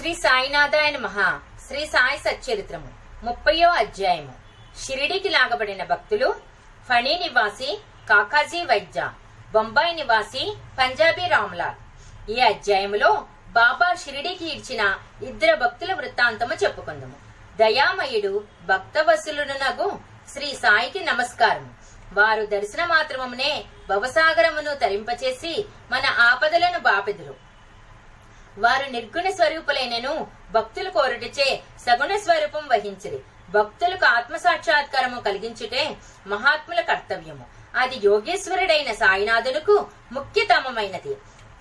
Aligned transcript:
శ్రీ 0.00 0.14
సాయినాథాయన 0.14 0.96
మహా 0.96 1.40
శ్రీ 1.66 1.86
సాయి 1.86 2.18
సచ్చరిత్రము. 2.18 2.88
ముప్పయో 3.24 3.68
అధ్యాయము. 3.68 4.32
షిరిడికి 4.84 5.28
లాగబడిన 5.28 5.84
భక్తులు 5.84 6.28
ఫణి 6.88 7.18
నివాసి 7.22 7.78
కాకాజీ 8.10 8.60
వైద్య 8.64 9.10
బొంబాయి 9.52 9.94
నివాసి 9.94 10.56
పంజాబీ 10.78 11.26
రామ్లాల్. 11.26 11.76
ఈ 12.30 12.40
అధ్యాయములో 12.40 13.10
బాబా 13.48 13.94
షిరిడికి 14.04 14.46
ఇచ్చిన 14.56 14.98
ఇద్దరు 15.22 15.56
భక్తుల 15.56 15.92
వృత్తాంతము 15.92 16.54
చెప్పుకుందాము. 16.54 17.18
దయామయుడు 17.58 18.44
భక్తవసులునగు 18.64 19.90
శ్రీ 20.32 20.50
సాయికి 20.54 21.04
నమస్కారం 21.04 21.74
వారు 22.12 22.46
దర్శన 22.46 22.84
మాత్రమునే 22.84 23.64
భవసాగరమును 23.88 24.74
తరింపచేసి 24.74 25.64
మన 25.90 26.06
ఆపదలను 26.30 26.78
బాపెదురు. 26.78 27.49
వారు 28.60 28.90
నిర్గుణ 28.90 29.30
స్వరూపులైనను 29.30 30.26
భక్తులు 30.50 30.90
కోరుటచే 30.90 31.60
సగుణ 31.86 32.16
స్వరూపం 32.16 32.68
వహించిరి. 32.68 33.20
భక్తులకు 33.50 34.04
ఆత్మ 34.04 34.36
సాక్షాత్కారము 34.36 35.20
కలిగించుటే 35.20 35.96
మహాత్ముల 36.26 36.80
కర్తవ్యము. 36.80 37.44
అది 37.76 38.00
యోగేశ్వరుడైన 38.04 38.92
సాయినాథునకు 38.92 39.86
ముఖ్యతమమైనది. 40.12 41.14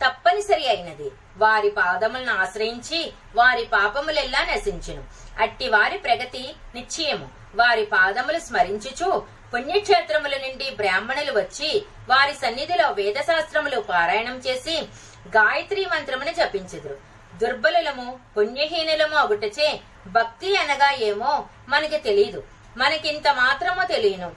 తప్పనిసరి 0.05 0.67
అయినది. 0.67 1.11
వారి 1.37 1.69
పాదములను 1.69 2.33
ఆశ్రయించి 2.33 3.13
వారి 3.35 3.65
పాపములెల్లా 3.65 4.41
నశించును. 4.41 5.03
అట్టి 5.39 5.69
వారి 5.69 5.97
ప్రగతి 5.97 6.55
నిశ్చయము. 6.75 7.29
వారి 7.55 7.85
పాదములు 7.85 8.39
స్మరించుచు 8.39 9.39
పుణ్యక్షేత్రముల 9.53 10.35
నుండి 10.35 10.69
బ్రాహ్మణులు 10.69 11.31
వచ్చి 11.39 11.85
వారి 12.09 12.33
సన్నిధిలో 12.33 12.91
వేదశాస్త్రములు 12.91 13.79
పారాయణం 13.81 14.37
చేసి 14.37 14.85
గాయత్రి 15.27 15.85
మంత్రమును 15.85 16.31
జపించుదురు. 16.31 16.97
దుర్బలులము 17.37 18.19
పుణ్యహీనులము 18.37 19.15
అగుటచే 19.15 19.79
భక్తి 20.07 20.55
అనగా 20.55 20.91
ఏమో 20.91 21.47
మనకి 21.69 21.97
తెలియదు 21.97 22.43
మనకింత 22.77 23.27
మాత్రము 23.27 23.87
తెలియను. 23.87 24.31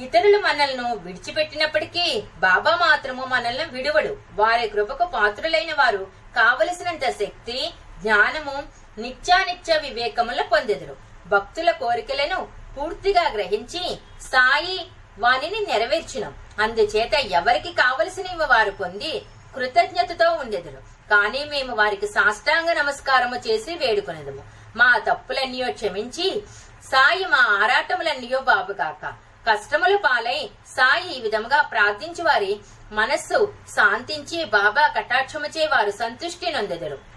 ఇతరులు 0.00 0.38
మనల్ని 0.38 0.96
విడిచిపెట్టినప్పటికీ 0.96 2.24
బాబా 2.38 2.76
మాత్రము 2.76 3.24
మనల్ని 3.24 3.64
విడువడు. 3.64 4.16
వారి 4.32 4.68
కృపకు 4.68 5.04
పాత్రులైన 5.04 5.74
వారు 5.74 6.06
కావలసినంత 6.36 7.10
శక్తి 7.10 7.70
జ్ఞానము 8.02 8.62
నిత్యానిత్య 9.00 9.78
వివేకముల 9.78 10.42
పొందెదరు. 10.42 10.96
భక్తుల 11.28 11.70
కోరికలను 11.70 12.48
పూర్తిగా 12.78 13.28
గ్రహించి 13.28 13.98
సాయి 14.22 14.86
వానిని 15.18 15.60
నెరవేర్చును. 15.66 16.32
అందుచేత 16.62 17.14
ఎవరికి 17.14 17.72
కావలసినవి 17.72 18.46
వారు 18.46 18.70
పొంది 18.70 19.22
కృతజ్ఞతతో 19.56 20.30
ఉండెదరు. 20.30 20.80
కానీ 21.10 21.44
మేము 21.44 21.74
వారికి 21.76 22.06
సాష్టాంగ 22.06 22.72
నమస్కారము 22.72 23.36
చేసి 23.36 23.74
వేడుకొనదము. 23.74 24.42
మా 24.76 24.98
తప్పులన్నయో 24.98 25.72
క్షమించి 25.72 26.42
సాయి 26.90 27.24
మా 27.24 27.42
ఆరాటములన్నయో 27.62 28.40
బాబుగాక 28.40 29.04
కష్టములు 29.48 29.96
పాలై 29.96 30.50
సాయి 30.76 31.16
ఈ 31.16 31.20
విధముగా 31.20 31.62
ప్రార్థించి 31.62 32.22
వారి 32.22 32.60
మనస్సు 32.92 33.54
శాంతించి 33.76 34.44
బాబా 34.44 34.88
కటాక్షముచే 34.88 35.66
వారు 35.66 35.90
సంతుష్టి 35.90 36.52
నొందెదరు. 36.52 37.13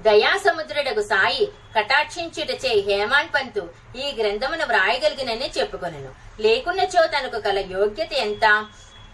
దయాసముద్రుడగు 0.00 1.02
సాయి 1.02 1.48
కటాక్షించుటచే 1.76 2.80
హేమాన్ 2.80 3.28
పంతు 3.28 3.70
ఈ 3.96 4.22
గ్రంథమును 4.22 4.66
వ్రాయగలిగినని 4.66 5.50
చెప్పుకొనెను. 5.58 6.42
లేకున్నచో 6.42 7.06
తనకు 7.06 7.40
కల 7.40 7.58
యోగ్యత 7.58 8.12
ఎంత? 8.12 8.66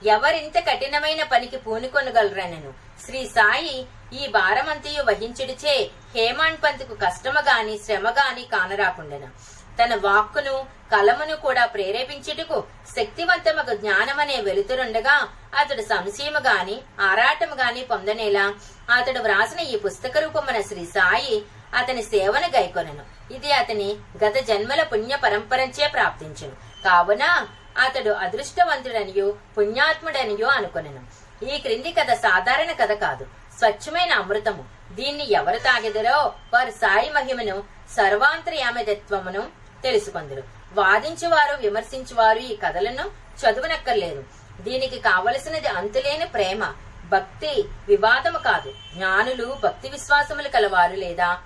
ఎవరింత 0.04 0.58
కఠినమైన 0.58 1.22
పనికి 1.22 1.56
పూనుకొనగలరనెను. 1.56 2.72
శ్రీ 3.06 3.26
సాయి 3.26 3.86
ఈ 4.22 4.26
భారమంతయు 4.26 5.02
వహించుడిచే 5.02 5.90
హేమాన్ 6.16 6.56
పంతుకు 6.64 6.94
కష్టము 6.94 7.40
గాని 7.40 7.78
శ్రమ 7.78 8.10
గాని 8.10 8.42
కానరాకుండెను. 8.42 9.59
తన 9.78 9.94
వాక్కును 9.94 10.66
కలమును 10.92 11.36
కూడా 11.36 11.66
ప్రేరేపించుటకు 11.66 12.64
శక్తివంతమగు 12.96 13.74
జ్ఞానమనే 13.74 14.36
వెలుతురుండగా 14.40 15.28
అతడు 15.58 15.82
సంశయము 15.82 16.38
గాని 16.38 16.80
ఆరాటము 17.00 17.54
గాని 17.54 17.82
పొందనేలా 17.84 18.54
అతడు 18.90 19.18
వ్రాసిన 19.18 19.60
ఈ 19.60 19.76
పుస్తక 19.76 20.18
రూపమైన 20.18 20.60
శ్రీ 20.60 20.84
సాయి 20.84 21.42
అతని 21.74 22.02
సేవను 22.02 22.48
గైకొనెను. 22.56 23.32
ఇది 23.32 23.52
అతని 23.52 23.96
గత 24.24 24.36
జన్మల 24.48 24.82
పుణ్య 24.82 25.16
పరంపరంచే 25.16 25.88
ప్రాప్తించును. 25.88 26.56
కావున 26.84 27.46
అతడు 27.78 28.10
అదృష్టవంతుడనియో 28.10 29.36
పుణ్యాత్ముడనియో 29.58 30.48
అనుకొనెను. 30.48 31.02
ఈ 31.44 31.58
క్రింది 31.58 31.92
కథ 31.92 32.12
సాధారణ 32.12 32.72
కథ 32.72 32.92
కాదు. 32.92 33.26
స్వచ్ఛమైన 33.58 34.12
అమృతము. 34.12 34.64
దీన్ని 34.92 35.32
ఎవరు 35.32 35.58
తాగెదరో 35.58 36.34
వారు 36.54 36.70
సాయి 36.70 37.10
మహిమను 37.10 37.64
సర్వాంతర్యామితత్వమును 37.96 39.59
తెలుసుకొందరు. 39.82 40.42
వాదించువారు 40.72 41.56
విమర్శించువారు 41.56 42.38
ఈ 42.38 42.56
కథలను 42.56 43.10
చదువునక్కర్లేదు. 43.40 44.24
దీనికి 44.60 44.98
కావలసినది 44.98 45.68
అంతులేని 45.68 46.26
ప్రేమ 46.26 46.74
భక్తి 47.04 47.64
వివాదము 47.88 48.38
కాదు. 48.38 48.72
జ్ఞానులు 48.94 49.56
భక్తి 49.64 49.88
విశ్వాసములు 49.88 50.48
కలవారు 50.48 50.92
లేదా 50.92 51.38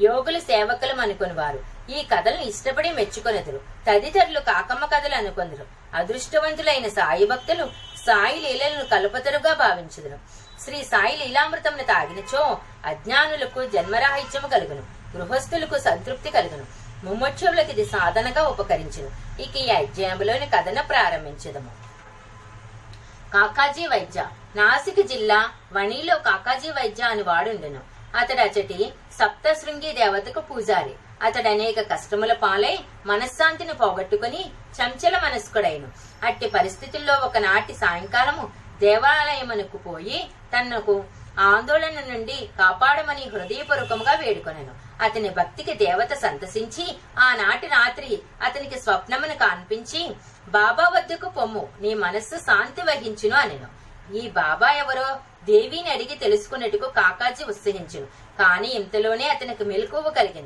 యోగులు 0.00 0.40
సేవకులు 0.40 1.00
అనుకునివారు. 1.00 1.60
ఈ 1.90 2.02
కథలను 2.02 2.42
ఇష్టపడి 2.42 2.90
మెచ్చుకొనెదరు. 2.92 3.60
తదితరులు 3.90 4.40
కాకమ్మ 4.40 4.84
కథలు 4.84 5.14
అనుకొందరు. 5.14 5.66
అదృష్టవంతులైన 5.94 6.88
సాయి 6.88 7.26
భక్తులు 7.26 7.64
సాయి 8.06 8.40
లీలలను 8.40 8.84
కలుపుతరుగా 8.84 9.54
భావించదురు. 9.54 10.18
శ్రీ 10.64 10.82
సాయి 10.82 11.16
లీలామృతమును 11.16 11.82
తాగినచో 11.82 12.58
అజ్ఞానులకు 12.84 13.66
జన్మరాహిత్యము 13.66 14.48
కలుగును. 14.48 14.82
గృహస్థులకు 15.16 15.78
సంతృప్తి 15.78 16.30
కలుగును. 16.30 16.87
ముమ్మోత్సవులకు 17.04 17.70
ఇది 17.70 17.84
సాధనగా 17.84 18.42
ఉపకరించను. 18.42 19.42
ఇక 19.42 19.56
ఈ 19.56 19.70
అధ్యాయంలోని 19.70 20.46
కథను 20.46 20.82
ప్రారంభించదము. 20.82 21.70
కాకాజీ 23.34 23.86
వైద్య. 23.86 24.26
నాసిక్ 24.56 25.06
జిల్లా 25.06 25.50
వణిలో 25.72 26.16
కాకాజీ 26.16 26.70
వైద్య 26.70 27.02
అని 27.02 27.22
వాడుండెను. 27.22 27.80
అతడు 28.16 28.40
అచటి 28.40 28.92
సప్తశృంగి 29.18 29.92
దేవతకు 29.92 30.40
పూజారి. 30.40 30.94
అతడు 31.22 31.48
అనేక 31.48 31.80
కష్టముల 31.80 32.32
పాలై 32.32 32.78
మనశ్శాంతిని 33.06 33.72
పోగొట్టుకుని 33.72 34.50
చంచల 34.78 35.18
మనస్కుడైను. 35.18 35.88
అట్టి 36.26 36.48
పరిస్థితుల్లో 36.48 37.14
ఒకనాటి 37.14 37.74
సాయంకాలము 37.74 38.50
దేవాలయమునకు 38.80 39.76
పోయి 39.76 40.30
తనకు 40.52 41.04
ఆందోళన 41.38 42.00
నుండి 42.00 42.48
కాపాడమని 42.58 43.22
హృదయపూర్వకముగా 43.22 44.12
వేడుకొనెను. 44.12 44.74
అతని 45.04 45.28
భక్తికి 45.28 45.74
దేవత 45.74 46.12
సంతసించి 46.12 46.98
ఆనాటి 47.18 47.66
రాత్రి 47.66 48.22
అతనికి 48.42 48.80
స్వప్నమును 48.80 49.34
కనిపించి 49.34 50.10
బాబా 50.48 50.88
వద్దకు 50.94 51.28
పొమ్ము 51.28 51.68
నీ 51.80 51.94
మనస్సు 51.94 52.36
శాంతి 52.36 52.82
వహించును 52.82 53.36
అనెను. 53.36 53.68
ఈ 54.16 54.28
బాబా 54.30 54.70
ఎవరో 54.70 55.16
దేవిని 55.44 55.90
అడిగి 55.90 56.14
తెలుసుకున్నట్టుకు 56.14 56.86
కాకాజీ 56.90 57.44
ఉత్సహించును. 57.44 58.06
కాని 58.38 58.68
ఇంతలోనే 58.68 59.28
అతనికి 59.28 59.64
మెలకువ 59.64 60.10
కలిగిన. 60.10 60.44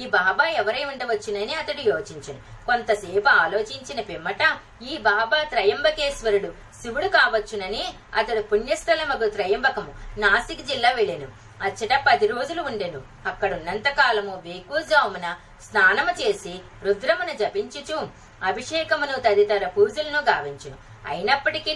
ఈ 0.00 0.02
బాబా 0.14 0.44
ఎవరై 0.60 0.84
ఉండవచ్చునని 0.84 1.54
అతడు 1.54 1.82
యోచించను. 1.90 2.40
కొంతసేపు 2.66 3.28
ఆలోచించిన 3.28 4.00
పిమ్మట 4.00 4.42
ఈ 4.90 4.98
బాబా 5.08 5.38
త్రయంబకేశ్వరుడు 5.52 6.50
శివుడు 6.82 7.08
కావచ్చునని 7.16 7.84
అతడు 8.14 8.42
పుణ్యస్థలమగు 8.42 9.28
త్రయంబకము 9.36 9.92
నాసిక్ 10.20 10.66
జిల్లా 10.70 10.90
వెళ్ళెను. 10.90 11.28
అచ్చట 11.66 11.94
పది 12.06 12.26
రోజులు 12.26 12.62
ఉండెను. 12.62 13.00
అక్కడున్నంత 13.26 13.88
కాలము 14.00 14.34
వేకూజామున 14.46 15.26
స్నానము 15.66 16.12
చేసి 16.22 16.54
రుద్రమును 16.84 17.34
జపించుచు 17.42 17.98
అభిషేకమును 18.42 19.16
తదితర 19.26 19.66
పూజలను 19.76 20.20
గావించును. 20.30 20.76
అయినప్పటికీ 21.10 21.72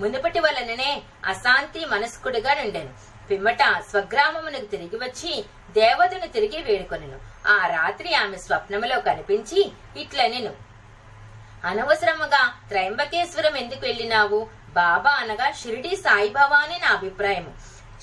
మునుపటి 0.00 0.40
వలననే 0.40 0.90
అశాంతి 1.32 1.82
మనస్కుడిగా 1.84 2.52
నుండెను 2.54 2.92
పిమ్మట 3.32 3.62
స్వగ్రామమునకు 3.90 4.64
తిరిగి 4.64 4.96
వచ్చి 4.96 5.44
దేవతను 5.70 6.26
తిరిగి 6.26 6.62
వేడుకొనెను. 6.62 7.18
ఆ 7.46 7.66
రాత్రి 7.66 8.14
ఆమె 8.14 8.36
స్వప్నములో 8.36 9.00
కనిపించి 9.00 9.72
ఇట్లనెను 9.96 10.52
అనవసరముగా 11.64 12.54
త్రయంబకేశ్వరం 12.68 13.56
ఎందుకు 13.56 13.80
వెళ్ళినావు? 13.86 14.48
బాబా 14.74 15.10
అనగా 15.10 15.52
షిరిడి 15.52 15.96
సాయిబాబా 15.96 16.56
అని 16.56 16.78
నా 16.78 16.88
అభిప్రాయము. 16.88 17.52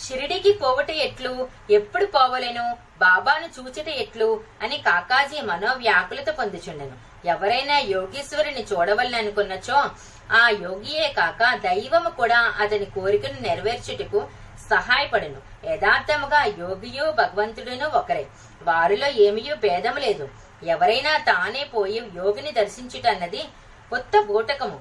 షిరిడికి 0.07 0.53
పోవట 0.53 0.89
ఎట్లు? 0.89 1.47
ఎప్పుడు 1.69 2.05
పోవలేను? 2.05 2.77
బాబాను 2.99 3.47
చూచట 3.47 3.87
ఎట్లు? 3.87 4.43
అని 4.61 4.77
కాకాజీ 4.77 5.41
మనోవ్యాకులత 5.41 6.29
పొందుచుండెను. 6.29 6.97
ఎవరైనా 7.25 7.77
యోగీశ్వరుని 7.79 8.65
చూడవలననుకున్నచో 8.73 9.89
ఆ 10.31 10.49
యోగియే 10.49 11.13
కాక 11.17 11.55
దైవము 11.55 12.09
కూడా 12.09 12.53
అతని 12.59 12.85
కోరికను 12.85 13.41
నెరవేర్చుటకు 13.41 14.27
సహాయపడును. 14.73 15.39
యథార్థముగా 15.69 16.41
యోగియు 16.63 17.05
భగవంతుడును 17.21 17.87
ఒకరే. 17.99 18.23
వారిలో 18.69 19.07
ఏమియూ 19.27 19.55
భేదము 19.65 19.99
లేదు. 20.05 20.27
ఎవరైనా 20.73 21.11
తానే 21.29 21.63
పోయి 21.73 21.99
యోగిని 22.19 22.51
దర్శించుటన్నది 22.59 23.43
కొత్త 23.91 24.13
బూటకము. 24.29 24.79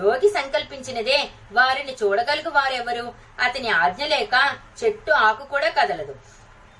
యోగి 0.00 0.28
సంకల్పించినదే 0.38 1.18
వారిని 1.52 1.92
చూడగలుగు 2.00 2.50
వారెవరు? 2.56 3.06
అతని 3.46 3.70
ఆజ్ఞ 3.82 4.02
లేక 4.06 4.34
చెట్టు 4.80 5.12
ఆకు 5.28 5.44
కూడా 5.44 5.68
కదలదు. 5.78 6.14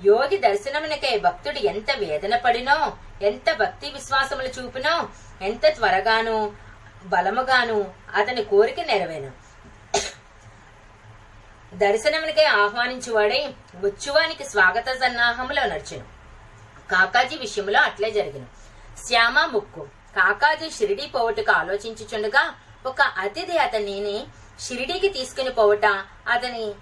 యోగి 0.00 0.36
దర్శనమునకై 0.38 1.14
భక్తుడు 1.18 1.60
ఎంత 1.72 1.90
వేదన 2.02 2.34
పడినో 2.36 2.76
ఎంత 3.22 3.48
భక్తి 3.62 3.86
విశ్వాసములు 3.96 4.50
చూపినో 4.56 4.94
ఎంత 5.48 5.64
త్వరగాను 5.76 6.36
బలముగాను 7.12 7.78
అతని 8.18 8.42
కోరిక 8.44 8.80
నెరవేను. 8.80 9.30
దర్శనమునికై 11.74 12.44
ఆహ్వానించువాడై 12.44 13.54
వచ్చువానికి 13.80 14.44
స్వాగత 14.44 14.84
సన్నాహములో 14.92 15.66
నడిచెను. 15.66 16.04
కాకాజీ 16.90 17.36
విషయంలో 17.36 17.80
అట్లే 17.80 18.10
జరిగిన. 18.10 18.44
శ్యామ 19.06 19.44
ముక్కు. 19.44 19.80
కాకాజీ 20.16 20.70
షిరిడి 20.70 21.06
పోవటకు 21.06 21.52
ఆలోచించుచుండగా 21.52 22.54
ఒక 22.86 23.00
అతిథి 23.00 23.58
అతనిని 23.58 24.26
షిరిడీకి 24.60 25.08
తీసుకుని 25.08 25.50
పోవట 25.50 25.86
అతని 26.28 26.72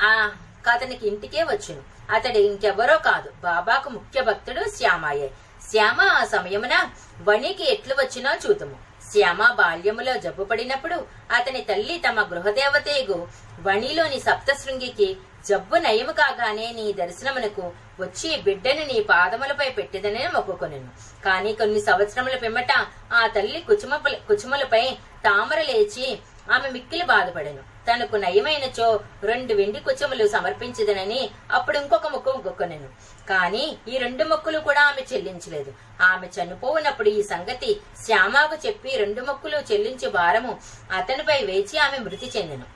ఆ 0.00 0.30
అతనికి 0.70 1.08
ఇంటికే 1.08 1.42
వచ్చును. 1.42 1.82
అతడు 2.12 2.38
ఇంకెవరో 2.38 2.98
కాదు. 2.98 3.30
బాబాకు 3.42 3.88
ముఖ్య 3.88 4.20
భక్తుడు 4.20 4.64
శ్యామాయే 4.76 5.30
శ్యామ 5.70 6.00
ఆ 6.00 6.24
సమయమున 6.24 6.90
వణికి 7.28 7.72
ఎట్లు 7.72 7.94
వచ్చినా 7.94 8.38
చూతుము. 8.46 8.92
శ్యామ 9.12 9.52
బాల్యములో 9.52 10.16
జబ్బుపడినప్పుడు 10.16 11.06
అతని 11.30 11.60
తల్లి 11.60 12.02
తమ 12.08 12.20
గృహదేవతేగు 12.20 13.28
వణిలోని 13.66 14.18
సప్తశృంగికి 14.26 15.08
జబ్బు 15.48 15.76
నయము 15.84 16.12
కాగానే 16.12 16.66
నీ 16.78 16.84
దర్శనమునకు 16.92 17.64
వచ్చి 18.00 18.28
బిడ్డను 18.46 18.82
నీ 18.90 18.98
పాదములపై 19.10 19.68
పెట్టిదనే 19.78 20.22
మొక్కుకొనెను. 20.34 20.90
కాని 21.24 21.52
కొన్ని 21.60 21.80
సంవత్సరముల 21.88 22.36
పిమ్మట 22.44 22.72
ఆ 23.12 23.22
తల్లి 23.36 23.60
కుచుమ 23.68 23.96
కుచుమలపై 24.28 24.84
తామర 25.26 25.60
లేచి 25.70 26.06
ఆమె 26.54 26.68
మిక్కిలి 26.70 27.04
బాధపడెను. 27.04 27.62
తనకు 27.88 28.16
నయమైనచో 28.16 28.88
రెండు 29.30 29.52
వెండి 29.54 29.80
కుచములు 29.86 30.24
సమర్పించదనని 30.34 31.22
అప్పుడు 31.56 31.76
ఇంకొక 31.78 32.06
మొక్కు 32.06 32.30
మొక్కుకొనెను 32.30 32.88
కాని 33.30 33.64
ఈ 33.92 33.98
రెండు 34.04 34.24
మొక్కులు 34.24 34.58
కూడా 34.58 34.82
ఆమె 34.90 35.02
చెల్లించలేదు. 35.12 35.72
ఆమె 36.10 36.28
చనిపోవునప్పుడు 36.36 37.08
ఈ 37.08 37.22
సంగతి 37.32 37.70
శ్యామాకు 38.04 38.58
చెప్పి 38.66 38.90
రెండు 39.02 39.22
మొక్కులు 39.30 39.58
చెల్లించే 39.72 40.10
భారము 40.20 40.54
అతనిపై 40.92 41.38
వేచి 41.50 41.78
ఆమె 41.86 41.98
మృతి 42.06 42.30
చెందెను. 42.36 42.68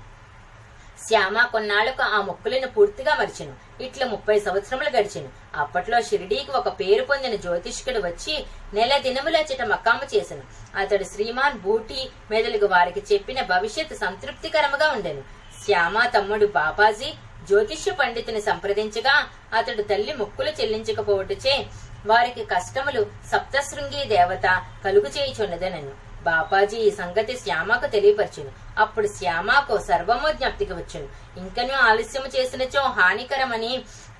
శ్యామ 1.04 1.42
కొన్నాళ్ళకు 1.52 2.02
ఆ 2.02 2.20
మొక్కులను 2.20 2.68
పూర్తిగా 2.68 3.14
మరిచెను. 3.14 3.54
ఇట్లా 3.84 4.06
ముప్పై 4.06 4.38
సంవత్సరములు 4.40 4.90
గడిచెను. 4.96 5.28
అప్పట్లో 5.54 6.02
షిరిడీకి 6.02 6.50
ఒక 6.50 6.68
పేరు 6.68 7.04
పొందిన 7.04 7.34
జ్యోతిష్కుడు 7.34 7.98
వచ్చి 7.98 8.34
నెల 8.74 8.98
దినములచట 8.98 9.62
మకాము 9.62 10.16
చేసెను. 10.16 10.44
అతడు 10.76 11.04
శ్రీమాన్ 11.04 11.58
బూటి 11.58 12.10
మెదలుగు 12.30 12.66
వారికి 12.66 13.02
చెప్పిన 13.12 13.42
భవిష్యత్ 13.42 13.94
సంతృప్తికరముగా 13.94 14.88
ఉండెను. 14.92 15.22
శ్యామ 15.64 16.06
తమ్ముడు 16.06 16.46
బాబాజీ 16.46 17.10
జ్యోతిష్య 17.48 17.92
పండితుని 17.92 18.40
సంప్రదించగా 18.40 19.14
అతడు 19.54 19.82
తల్లి 19.82 20.12
మొక్కులు 20.12 20.48
చెల్లించకపోవటచే 20.48 21.66
వారికి 22.06 22.44
కష్టములు 22.44 23.06
సప్తశృంగి 23.32 24.04
దేవత 24.04 24.46
కలుగు 24.84 25.08
చేయుచున్నదనను. 25.18 26.05
బాపాజీ 26.28 26.78
ఈ 26.86 26.90
సంగతి 27.00 27.34
శ్యామకు 27.42 27.86
తెలియపరిచింది. 27.94 28.52
అప్పుడు 28.84 29.08
శ్యామకు 29.18 29.74
సర్వము 29.88 30.28
జ్ఞప్తికి 30.38 30.74
వచ్చింది 30.78 31.08
ఇంకనూ 31.42 31.74
ఆలస్యము 31.88 32.28
చేసినచో 32.36 32.82
హానికరమని 32.98 33.72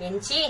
ఎంచి 0.09 0.41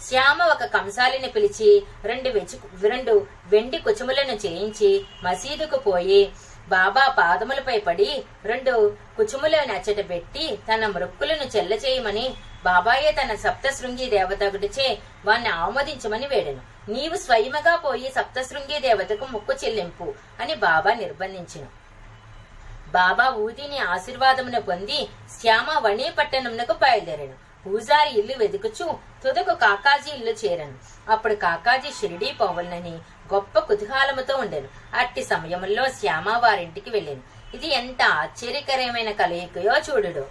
శ్యామ 0.00 0.38
ఒక 0.52 0.64
కంసాలిని 0.72 1.28
పిలిచి 1.34 1.68
రెండు 2.10 2.28
వెచు 2.28 2.56
రెండు 2.84 3.12
వెండి 3.52 3.78
కుచుములను 3.84 4.34
చేయించి 4.44 4.90
మసీదుకు 5.24 5.78
పోయి 5.86 6.22
బాబా 6.68 7.04
పాదములపై 7.18 7.76
పడి 7.86 8.10
రెండు 8.50 8.72
కుచుములను 9.16 9.72
అచ్చట 9.74 10.00
పెట్టి 10.10 10.44
తన 10.68 10.86
మృక్కులను 10.94 11.46
చెల్లచేయమని 11.54 12.26
బాబాయే 12.64 13.12
తన 13.12 13.34
సప్తశృంగి 13.34 14.06
దేవతగుడిచే 14.10 14.98
వాణ్ణి 15.24 15.48
ఆమోదించమని 15.48 16.26
వేడెను. 16.26 16.62
నీవు 16.92 17.16
స్వయముగా 17.16 17.76
పోయి 17.76 18.12
సప్తశృంగి 18.16 18.78
దేవతకు 18.78 19.24
ముక్కు 19.24 19.52
చెల్లింపు 19.52 20.06
అని 20.40 20.54
బాబా 20.54 20.92
నిర్బంధించెను. 20.92 21.68
బాబా 22.92 23.26
ఊదిని 23.44 23.78
ఆశీర్వాదమును 23.78 24.60
పొంది 24.60 24.98
శ్యామ 25.40 25.70
వణి 25.86 26.06
పట్టణమునకు 26.18 26.74
బయలుదేరాను. 26.82 27.36
పూజారి 27.64 28.10
ఇల్లు 28.20 28.34
వెతుకుచు 28.38 28.86
తుదకు 29.22 29.54
కాకాజీ 29.54 30.10
ఇల్లు 30.10 30.34
చేరను. 30.42 30.76
అప్పుడు 31.12 31.34
కాకాజీ 31.34 31.90
షిరిడీ 32.00 32.30
పోవలనని 32.32 32.94
గొప్ప 33.34 33.58
కుతూహలముతో 33.58 34.36
ఉండేను. 34.36 34.68
అట్టి 34.96 35.24
సమయంలో 35.24 35.84
శ్యామ 36.00 36.28
వారింటికి 36.44 36.90
వెళ్ళాను. 36.90 37.22
ఇది 37.56 37.68
ఎంత 37.80 38.02
ఆశ్చర్యకరమైన 38.02 39.10
కలయికయో 39.10 39.76
చూడుడు. 39.88 40.24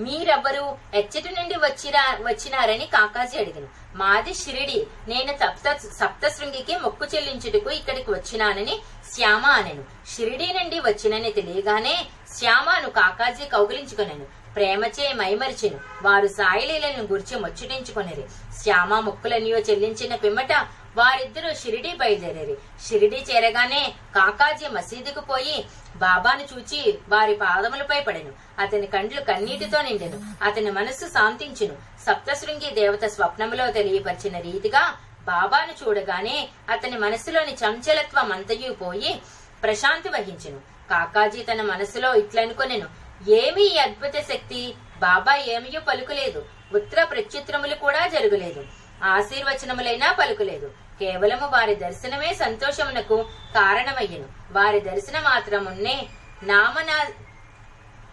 మీరెవ్వరు 0.00 0.78
ఎచ్చటి 0.94 1.30
నుండి 1.30 1.54
వచ్చిరా 1.54 2.18
వచ్చినారని 2.20 2.86
కాకాజీ 2.86 3.38
అడిగిన. 3.38 3.66
మాది 3.94 4.34
షిరిడి. 4.34 4.86
నేను 5.08 5.32
సప్త 5.32 5.76
సప్తశృంగికి 6.00 6.76
మొక్కు 6.76 7.06
చెల్లించుటకు 7.14 7.70
ఇక్కడికి 7.70 8.10
వచ్చినానని 8.10 8.78
శ్యామ 9.14 9.46
అనెను. 9.46 9.84
షిరిడి 10.16 10.48
నుండి 10.52 10.80
వచ్చినని 10.80 11.32
తెలియగానే 11.32 12.06
శ్యామను 12.38 12.90
కాకాజీ 12.90 13.44
కౌగిలించుకొనెను. 13.44 14.26
ప్రేమచే 14.54 15.12
మైమరిచెను. 15.12 15.80
వారు 16.02 16.26
సాయిలీలను 16.26 17.02
గురించి 17.02 17.38
ముచ్చటించుకొనిరి. 17.38 18.24
శ్యామ 18.62 18.98
మొక్కులనియో 18.98 19.58
చెల్లించిన 19.58 20.14
పిమ్మట 20.14 20.52
వారిద్దరూ 20.96 21.54
షిరిడి 21.54 21.92
బయలుదేరారు. 21.94 22.56
షిరిడి 22.88 23.16
చేరగానే 23.16 23.94
కాకాజీ 24.14 24.68
మసీదుకు 24.68 25.20
పోయి 25.20 25.64
బాబాను 25.96 26.42
చూచి 26.42 26.98
వారి 27.08 27.34
పాదములపై 27.34 28.00
పడెను. 28.00 28.32
అతని 28.58 28.86
కండ్లు 28.86 29.20
కన్నీటితో 29.20 29.82
నిండెను. 29.82 30.44
అతని 30.44 30.70
మనస్సు 30.70 31.06
శాంతించును. 31.08 31.76
సప్తశృంగి 32.06 32.70
దేవత 32.70 33.04
స్వప్నములో 33.04 33.70
తెలియపరిచిన 33.70 34.38
రీతిగా 34.38 34.96
బాబాను 35.26 35.72
చూడగానే 35.72 36.48
అతని 36.70 36.98
మనసులోని 36.98 37.54
చంచలత్వం 37.54 38.32
అంతయు 38.32 38.72
పోయి 38.72 39.22
ప్రశాంతి 39.62 40.08
వహించెను. 40.08 40.60
కాకాజీ 40.90 41.42
తన 41.42 41.62
మనసులో 41.62 42.14
ఇట్లనుకొనెను. 42.14 42.88
ఏమీ 43.30 43.62
ఈ 43.62 43.78
అద్భుత 43.78 44.20
శక్తి? 44.20 44.74
బాబా 45.00 45.36
ఏమయో 45.36 45.80
పలుకులేదు. 45.80 46.44
ఉత్తర 46.74 47.04
ప్రత్యుత్తరములు 47.04 47.74
కూడా 47.74 48.06
జరుగులేదు. 48.06 48.79
ఆశీర్వచనములైనా 49.02 50.12
పలుకులేదు. 50.12 50.66
కేవలము 51.00 51.46
వారి 51.46 51.74
దర్శనమే 51.74 52.34
సంతోషమునకు 52.34 53.16
కారణమయ్యను. 53.54 54.28
వారి 54.50 54.80
దర్శన 54.80 55.20
మాత్రమున్నే 55.20 56.08
నామనా 56.42 57.06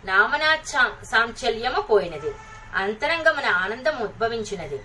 నామనా 0.06 0.56
సాంచల్యము 1.04 1.82
పోయినది. 1.82 2.32
అంతరంగమున 2.76 3.46
ఆనందం 3.46 3.98
ఉద్భవించినది. 3.98 4.80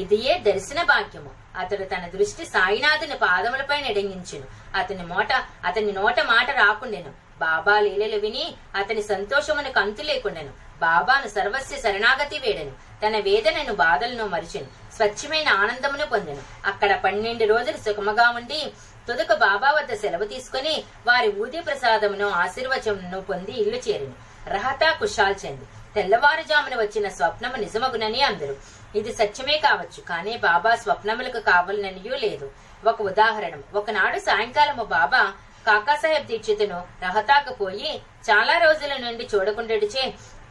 ఇదియే 0.00 0.38
దర్శన 0.38 0.82
భాగ్యము. 0.82 1.30
అతడు 1.58 1.84
తన 1.84 2.06
దృష్టి 2.06 2.44
సాయినాథుని 2.44 3.14
పాదములపై 3.14 3.80
నెడంగించును 3.80 4.46
అతని 4.74 5.02
మోట 5.02 5.32
అతని 5.64 5.92
నోట 5.92 6.20
మాట 6.20 6.50
రాకుండెను. 6.50 7.12
బాబా 7.40 7.80
లీలలు 7.80 8.18
విని 8.20 8.54
అతని 8.74 9.02
సంతోషమునకు 9.02 9.78
అంతు 9.78 10.02
లేకుండెను 10.02 10.52
బాబాను 10.80 11.28
సర్వస్య 11.28 11.76
శరణాగతి 11.80 12.38
వేడెను. 12.38 12.89
తన 13.02 13.16
వేదనను 13.26 13.74
బాధలను 13.82 14.26
మరిచెను. 14.26 14.68
స్వచ్ఛమైన 14.96 15.48
ఆనందమును 15.62 16.06
పొందెను. 16.06 16.42
అక్కడ 16.70 16.92
పన్నెండు 17.04 17.44
రోజులు 17.44 17.78
సుఖముగా 17.86 18.26
ఉండి 18.38 18.60
తుదక 19.08 19.32
బాబా 19.44 19.68
వద్ద 19.70 19.92
సెలవు 20.00 20.26
తీసుకుని 20.32 20.74
వారి 21.06 21.28
ఊది 21.42 21.60
ప్రసాదమును 21.60 22.26
ఆశీర్వచమును 22.42 23.20
పొంది 23.20 23.52
ఇల్లు 23.62 23.78
చేరిను. 23.86 24.14
రహతా 24.54 24.88
కుషాల్ 25.00 25.36
చెంది. 25.44 25.66
తెల్లవారుజామున 25.94 26.74
వచ్చిన 26.80 27.06
స్వప్నము 27.08 27.56
నిజమగునని 27.56 28.20
అందరు. 28.22 28.54
ఇది 28.98 29.12
సత్యమే 29.20 29.56
కావచ్చు 29.66 30.00
కానీ 30.10 30.34
బాబా 30.48 30.72
స్వప్నములకు 30.84 31.40
కావాలననియూ 31.50 32.14
లేదు. 32.26 32.46
ఒక 32.90 32.98
ఉదాహరణ 33.02 33.54
ఒకనాడు 33.78 34.18
సాయంకాలము 34.18 34.84
బాబా 34.96 35.22
కాకాసాహెబ్ 35.66 36.28
దీక్షితును 36.28 36.78
రహతాకు 37.02 37.52
పోయి 37.54 37.90
చాలా 38.28 38.54
రోజుల 38.58 38.92
నుండి 39.06 39.24
చూడకుండాడిచే 39.32 40.04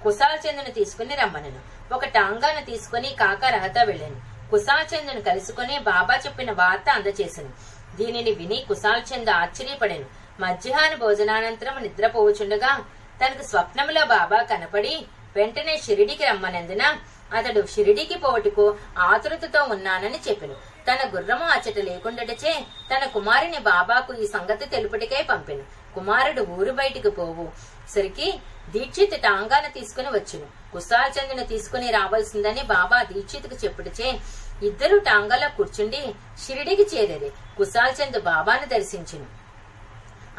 కుశాల్చంద్ని 0.03 0.71
తీసుకుని 0.71 1.15
రమ్మనను. 1.15 1.93
ఒక 1.93 2.05
టాంగాను 2.05 2.65
తీసుకుని 2.65 3.15
కాకా 3.19 3.49
రహత 3.49 3.73
వెళ్ళాను. 3.85 4.49
కుశాల్ 4.51 5.21
కలుసుకుని 5.21 5.79
బాబా 5.79 6.15
చెప్పిన 6.25 6.51
వార్త 6.51 6.89
అందచేసెను. 6.89 7.49
దీనిని 7.95 8.31
విని 8.31 8.65
కుశాల్ 8.67 9.01
చంద్ 9.13 9.29
ఆశ్చర్యపడాను. 9.29 10.05
మధ్యాహ్న 10.39 10.95
భోజనానంతరం 10.95 11.83
నిద్రపోవచుండగా 11.83 12.85
తనకు 13.25 13.43
స్వప్నములో 13.47 14.05
బాబా 14.05 14.41
కనపడి 14.41 15.05
వెంటనే 15.35 15.81
షిరిడికి 15.85 16.25
రమ్మనందున 16.25 16.97
అతడు 17.33 17.67
షిరిడికి 17.75 18.17
పోవటకు 18.17 18.75
ఆతురతతో 18.97 19.63
ఉన్నానని 19.63 20.19
చెప్పెను. 20.29 20.55
తన 20.91 20.97
గుర్రము 21.15 21.45
అచ్చట 21.45 21.77
లేకుండాటచే 21.77 22.63
తన 22.93 23.05
కుమారుని 23.05 23.59
బాబాకు 23.59 24.13
ఈ 24.13 24.27
సంగతి 24.27 24.65
తెలుపుటికై 24.65 25.23
పంపెను. 25.23 25.63
కుమారుడు 25.95 26.41
ఊరు 26.41 26.71
బయటికి 26.71 27.09
పోవు. 27.09 27.51
సరికి 27.89 28.39
దీక్షిత్ 28.71 29.21
టాంగాన 29.21 29.67
తీసుకుని 29.67 30.07
వచ్చును. 30.07 30.47
కుశాల్ 30.73 31.47
తీసుకుని 31.47 31.91
రావాల్సిందని 31.91 32.63
బాబా 32.63 33.03
దీక్షిత్కు 33.03 33.55
చెప్పుడుచే 33.55 34.19
ఇద్దరు 34.63 34.97
టాంగాలో 34.97 35.49
కూర్చుండి 35.49 36.13
షిరిడికి 36.45 36.87
చేరేది. 36.95 37.29
కుశాల్ 37.29 37.93
చంద్ 38.01 38.23
బాబాను 38.23 38.65
దర్శించును. 38.65 39.25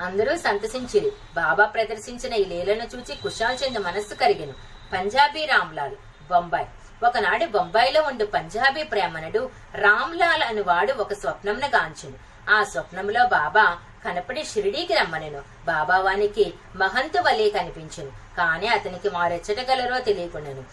అందరూ 0.00 0.36
సంతసించిరి. 0.36 1.10
బాబా 1.10 1.64
ప్రదర్శించిన 1.64 2.32
ఈ 2.32 2.44
లీలను 2.44 2.96
చూచి 2.96 3.14
కుశాల్చంద్ 3.16 3.78
మనస్సు 3.78 4.14
కరిగిను. 4.14 4.54
పంజాబీ 4.92 5.46
రామ్లాల్ 5.46 5.96
బొంబాయి. 6.30 6.66
ఒకనాడు 7.06 7.46
బొంబాయిలో 7.46 8.02
ఉండు 8.02 8.24
పంజాబీ 8.24 8.82
ప్రేమనుడు 8.82 9.50
రామ్లాల్ 9.74 10.42
అని 10.42 10.62
వాడు 10.62 10.92
ఒక 10.92 11.12
స్వప్నంను 11.12 11.66
గాంచును. 11.66 12.18
ఆ 12.50 12.64
స్వప్నంలో 12.64 13.26
బాబా 13.26 13.78
కనపడి 14.04 14.44
షిరిడీకి 14.44 14.94
రమ్మనెను. 14.94 15.42
బాబా 15.66 15.98
వానికి 15.98 16.54
మహంతు 16.76 17.18
వలె 17.18 17.50
కనిపించును. 17.50 18.10
కాని 18.36 18.68
అతనికి 18.68 19.08
వారెచ్చటగలరో 19.08 19.98
తెలియకుండాను. 20.00 20.64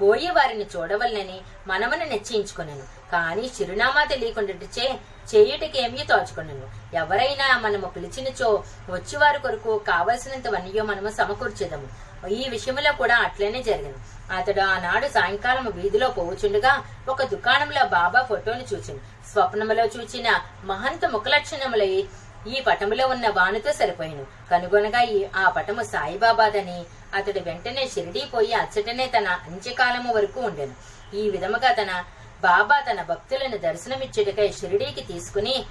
పోయి 0.00 0.30
వారిని 0.30 0.66
చూడవలనని 0.76 1.40
మనమును 1.66 2.04
నిశ్చయించుకున్నాను 2.04 2.84
కాని 3.12 3.46
చిరునామా 3.46 4.04
తెలియకుండాచే 4.04 4.86
చేయుటకేమీ 5.34 6.04
తోచుకున్నాను 6.04 6.96
ఎవరైనా 6.96 7.58
మనము 7.58 7.86
పిలిచినచో 7.86 8.64
వచ్చేవారి 8.88 9.38
కొరకు 9.38 9.78
కావలసినంతవన్నయో 9.78 10.84
మనము 10.84 11.08
సమకూర్చేదము. 11.08 11.88
ఈ 12.28 12.48
విషయంలో 12.48 12.92
కూడా 12.92 13.16
అట్లనే 13.16 13.62
జరిగింది 13.62 13.98
అతడు 14.34 14.60
ఆనాడు 14.60 15.08
సాయంకాలం 15.08 15.66
వీధిలో 15.74 16.08
పోవుచుండగా 16.08 16.84
ఒక 17.08 17.22
దుకాణంలో 17.22 17.84
బాబా 17.86 18.22
ఫోటోను 18.22 18.74
చూచింది 18.74 19.00
స్వప్నములో 19.32 19.84
చూచిన 19.84 20.28
మహంత 20.64 21.04
ముఖలక్షణములై 21.06 22.08
ఈ 22.48 22.60
పటములో 22.60 23.08
ఉన్న 23.08 23.28
వానితో 23.28 23.72
సరిపోయిను. 23.72 24.26
కనుగొనగా 24.50 25.00
ఈ 25.02 25.24
ఆ 25.36 25.48
పటము 25.48 25.82
సాయిబాబాదని. 25.82 26.84
అతడు 27.14 27.40
వెంటనే 27.40 27.88
షిరిడీ 27.88 28.24
పోయి 28.24 28.54
అచ్చటనే 28.54 29.06
తన 29.06 29.28
అంత్యకాలము 29.28 30.14
వరకు 30.14 30.40
ఉండెను. 30.40 30.74
ఈ 31.16 31.30
విధముగా 31.30 31.72
తన 31.72 32.04
బాబా 32.42 32.80
తన 32.80 33.02
భక్తులను 33.02 33.56
దర్శనమిచ్చుటకై 33.56 34.52
షిరిడీకి 34.60 35.00
తీసుకుని 35.00 35.66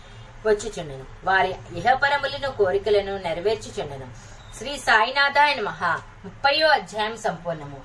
వచ్చుచుండెను. 0.46 1.06
వారి 1.24 1.56
ఇహపరములను 1.76 2.52
కోరికలను 2.52 3.18
నెరవేర్చుచుండెను. 3.18 4.08
శ్రీ 4.58 4.78
సాయినాథాయన 4.78 5.62
మహా 5.62 6.02
ముప్పయో 6.26 6.68
అధ్యాయం 6.68 7.18
సంపూర్ణము. 7.18 7.82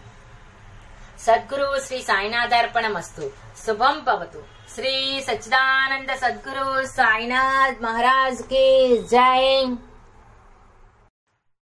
సద్గురువు 1.21 1.81
శ్రీ 1.81 2.03
సాయినాథార్పణమస్తు. 2.03 3.31
శుభం 3.67 4.05
భవతు. 4.05 4.58
श्री 4.75 5.21
सच्चिदानंद 5.23 6.11
सदगुरु 6.19 6.87
साईनाथ 6.87 7.83
महाराज 7.83 8.41
की 8.43 8.99
जय। 9.11 9.77